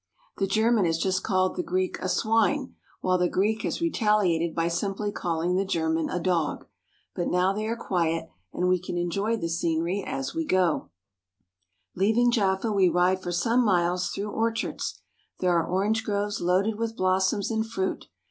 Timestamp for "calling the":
5.11-5.63